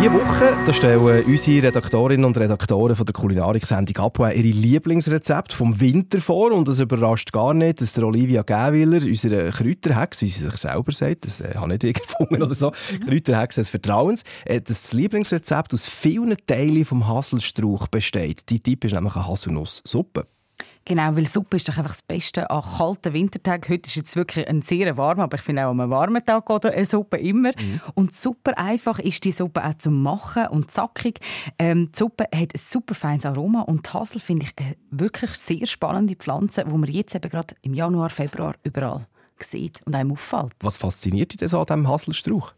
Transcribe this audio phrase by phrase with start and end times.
[0.00, 6.22] Diese Woche stellen unsere Redaktorinnen und Redaktoren von der Kulinariksendung Apoe ihre Lieblingsrezepte vom Winter
[6.22, 6.52] vor.
[6.52, 10.90] Und es überrascht gar nicht, dass der Olivia Gäwiller, unsere Kräuterhex, wie sie sich selber
[10.90, 12.72] sagt, das äh, habe ich nicht gefunden oder so,
[13.06, 18.48] Kräuterhex des Vertrauens, äh, dass das Lieblingsrezept aus vielen Teilen vom Haselstrauch besteht.
[18.48, 20.26] Die Typ ist nämlich eine Haselnusssuppe.
[20.84, 23.68] Genau, weil Suppe ist doch einfach das Beste an kalten Wintertagen.
[23.68, 26.46] Heute ist jetzt wirklich ein sehr warmer, aber ich finde auch an einem warmen Tag
[26.46, 27.50] geht eine Suppe immer.
[27.50, 27.80] Mhm.
[27.94, 31.20] Und super einfach ist die Suppe auch zum Machen und zackig.
[31.58, 35.32] Ähm, die Suppe hat ein super feines Aroma und die Hasel finde ich eine wirklich
[35.34, 39.06] sehr spannende Pflanze, die man jetzt eben gerade im Januar, Februar überall
[39.44, 40.52] sieht und einem auffällt.
[40.60, 42.52] Was fasziniert dich denn so an diesem Haselstrauch?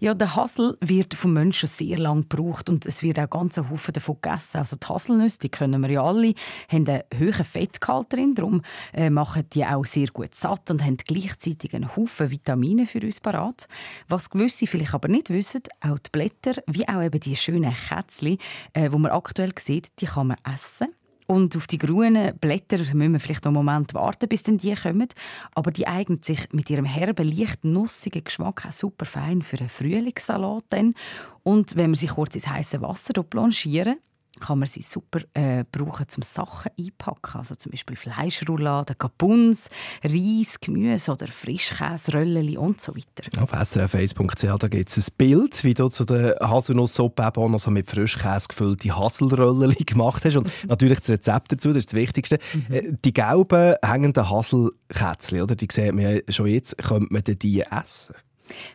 [0.00, 3.92] Ja, der Hasel wird vom Menschen sehr lange gebraucht und es wird auch ganz Haufen
[3.92, 4.58] davon gegessen.
[4.58, 6.32] Also die Haselnüsse, die können wir ja alle,
[6.68, 8.62] haben einen hohen Fettgehalt drin, darum
[8.94, 13.20] äh, machen die auch sehr gut satt und haben gleichzeitig einen Haufen Vitamine für uns
[13.20, 13.68] parat.
[14.08, 18.38] Was gewisse vielleicht aber nicht wissen, auch die Blätter, wie auch eben die schönen Kätzchen,
[18.72, 20.94] äh, die man aktuell sieht, die kann man essen.
[21.30, 24.74] Und auf die grünen Blätter müssen wir vielleicht noch einen Moment warten, bis dann die
[24.74, 25.08] kommen.
[25.54, 29.68] Aber die eignen sich mit ihrem herben, leicht nussigen Geschmack auch super fein für einen
[29.68, 30.64] Frühlingssalat.
[30.70, 30.94] Dann.
[31.42, 33.98] Und wenn wir sie kurz ins heiße Wasser blanchieren,
[34.38, 37.38] kann man sie super äh, brauchen, zum Sachen einpacken.
[37.38, 39.70] Also zum Beispiel Fleischrouladen, Kapuns,
[40.02, 43.42] Reis, Gemüse oder Frischkäse, Rölleli und so weiter.
[43.42, 47.90] Auf srf1.ch gibt es ein Bild, wie du zu der Haselnusssuppe auch noch so mit
[47.90, 50.36] Frischkäse gefüllte Haselrölleli gemacht hast.
[50.36, 52.38] Und natürlich das Rezept dazu, das ist das Wichtigste.
[52.54, 52.74] Mhm.
[52.74, 55.54] Äh, die gelben hängenden Haselkätzchen, oder?
[55.54, 58.14] die sieht man ja schon jetzt, könnte man die essen?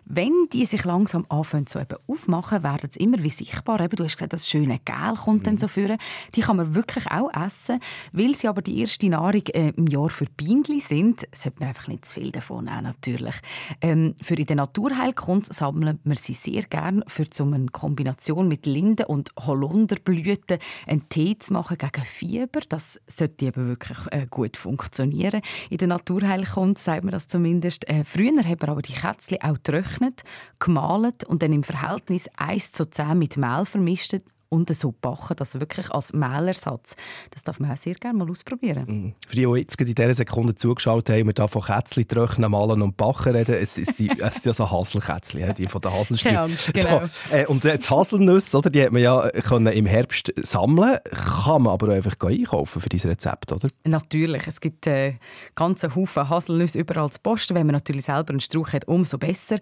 [0.06, 3.80] Wenn die sich langsam anfangen zu eben aufmachen, werden sie immer wie sichtbar.
[3.80, 5.44] Eben, du hast gesagt, das schöne Gel kommt mhm.
[5.44, 5.98] dann so führen.
[6.36, 7.80] Die kann man wirklich auch essen,
[8.12, 11.28] weil sie aber die erste Nahrung äh, im Jahr für Bienen sind.
[11.36, 13.36] Sollte man einfach nicht zu viel davon nehmen, natürlich.
[13.82, 18.66] Ähm, für in der Naturheilkunde sammeln wir sie sehr gern für so eine Kombination mit
[18.66, 22.62] Linden und Holunderblüten einen Tee zu machen gegen Fieber.
[22.68, 25.42] Das sollte eben wirklich äh, gut funktionieren.
[25.70, 27.88] In der Naturheilkunde sagt man das zumindest.
[27.90, 30.24] Äh, früher haben wir aber die Kätzchen auch getrocknet,
[30.60, 34.16] gemahlen und dann im Verhältnis 1 zu 10 mit Mehl vermischt
[34.54, 36.96] und so backen, das wirklich als Mehlersatz.
[37.32, 38.86] Das darf man auch sehr gerne mal ausprobieren.
[38.88, 39.14] Mhm.
[39.28, 42.82] Für die, die jetzt in dieser Sekunde zugeschaut haben, wir da von Kätzchen trocknen, malen
[42.82, 46.32] und backen reden, es, ist die, es sind ja so Haselkätzchen, die von der Haselstück.
[46.32, 47.02] Ja, genau.
[47.06, 51.64] So, äh, und die Haselnüsse, oder, die hat man ja können im Herbst sammeln, kann
[51.64, 53.68] man aber auch einfach einkaufen für dieses Rezept, oder?
[53.84, 55.16] Natürlich, es gibt äh,
[55.56, 57.56] ganze Haufen Haselnüsse überall zu posten.
[57.56, 59.58] Wenn man natürlich selber einen Strauch hat, umso besser.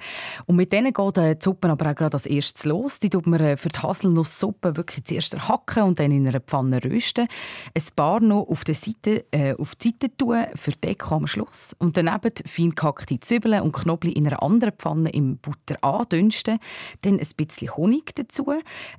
[0.46, 3.00] Und mit denen geht äh, die Suppe aber auch gerade als erstes los.
[3.00, 6.84] Die tut man äh, für die Haselnusssuppe wirklich zuerst hacken und dann in einer Pfanne
[6.84, 7.28] rösten.
[7.74, 11.76] Ein paar noch auf, der Seite, äh, auf die Seite tun, für Deko am Schluss.
[11.80, 16.60] Und daneben fein gehackte Zwiebeln und Knoblauch in einer anderen Pfanne im Butter andünsten.
[17.04, 18.54] Dann ein bisschen Honig dazu.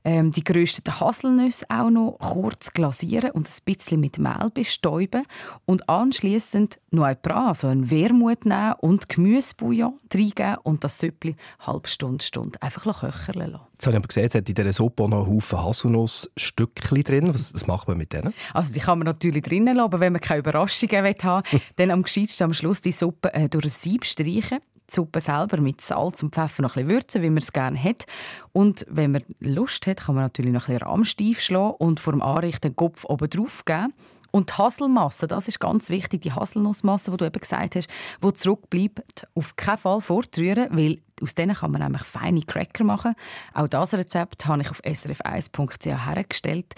[0.04, 5.24] Ähm, die gerösteten Haselnüsse auch noch kurz glasieren und ein bisschen mit Mehl bestäuben.
[5.66, 11.36] Und anschließend noch ein Bras, also ein Wermut nehmen und Gemüsebouillon reingeben und das Süppli
[11.60, 13.71] halbe Stunde, Stunde einfach köcheln lassen.
[13.82, 17.34] Jetzt habe ich aber gesehen, es hat in dieser Suppe noch einen Haufen Haselnussstückchen drin.
[17.34, 18.32] Was, was macht man mit denen?
[18.54, 22.04] Also die kann man natürlich drinnen lassen, wenn man keine Überraschungen haben will, dann am
[22.04, 26.22] gescheitsten am Schluss die Suppe äh, durch ein Sieb streichen die Suppe selber mit Salz
[26.22, 28.04] und Pfeffer noch ein bisschen würzen, wie man es gerne hat.
[28.52, 32.12] Und wenn man Lust hat, kann man natürlich noch ein bisschen Rahmstief schlagen und vor
[32.12, 33.92] dem Anrichten den Kopf oben drauf geben.
[34.30, 37.88] Und die Haselmasse, das ist ganz wichtig, die Haselnussmasse, die du eben gesagt hast,
[38.22, 43.14] die zurückbleibt, auf keinen Fall fortrühren, weil aus denen kann man nämlich feine Cracker machen.
[43.54, 46.74] Auch das Rezept habe ich auf srf1.ch hergestellt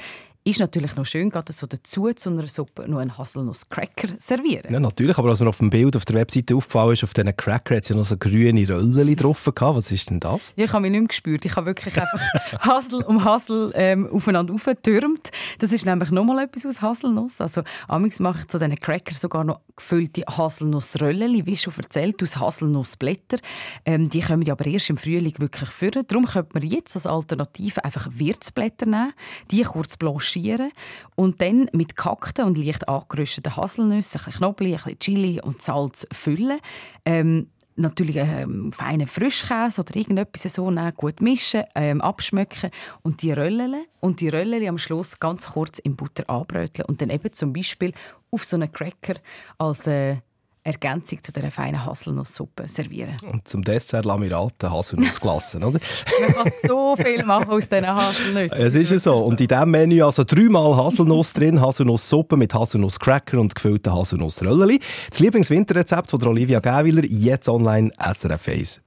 [0.47, 4.71] ist natürlich noch schön, gerade so dazu zu einer Suppe noch einen Haselnuss-Cracker servieren.
[4.71, 7.35] Ja, natürlich, aber als mir auf dem Bild auf der Webseite aufgefallen ist, auf diesen
[7.35, 9.77] Cracker hat es ja noch so grüne Röllchen drauf gehabt.
[9.77, 10.53] Was ist denn das?
[10.57, 11.47] Ja, ich habe mich nicht mehr gespürt.
[11.47, 12.21] Ich habe wirklich einfach
[12.61, 15.31] Hasel um Hasel ähm, aufeinander aufgetürmt.
[15.61, 17.41] Das ist nämlich nochmal etwas aus Haselnuss.
[17.41, 22.37] Also, amigs mache ich zu diesen Crackers sogar noch gefüllte Haselnussröllchen, wie schon erzählt, aus
[22.37, 23.41] Haselnussblättern.
[23.87, 26.05] Ähm, die kommen aber erst im Frühling wirklich führen.
[26.07, 29.15] Darum könnte man jetzt als Alternative einfach Wirtsblätter nehmen,
[29.51, 30.73] die kurz blanchieren blanchieren
[31.15, 35.63] und dann mit gehackten und leicht angerösteten Haselnüssen, ein bisschen Knoblauch, ein bisschen Chili und
[35.63, 36.61] Salz füllen.
[37.05, 42.71] Ähm, natürlich ähm, feinen Frischkäse oder irgendetwas so nehmen, gut mischen, ähm, abschmecken
[43.03, 47.11] und die Röllchen und die Röllchen am Schluss ganz kurz in Butter anbröteln und dann
[47.11, 47.93] eben zum Beispiel
[48.31, 49.17] auf so einen Cracker
[49.59, 50.19] als äh,
[50.65, 53.17] Ergänzung zu dieser feinen Haselnusssuppe servieren.
[53.31, 55.79] Und zum Dessert Lamiraten Haselnussglassen, oder?
[56.21, 58.59] Man kann so viel machen aus diesen Haselnüssen.
[58.59, 59.17] Es ist ja so.
[59.19, 64.79] Und in diesem Menü also dreimal Haselnuss drin, Haselnusssuppe mit Haselnusscracker und gefüllten Haselnussröllchen.
[65.11, 68.81] Das Lieblingswinterrezept von Olivia Gäwiler jetzt online srf1.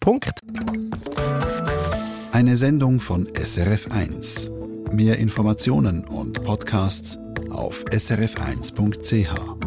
[2.31, 4.51] Eine Sendung von SRF1.
[4.91, 7.19] Mehr Informationen und Podcasts
[7.51, 9.66] auf srf1.ch.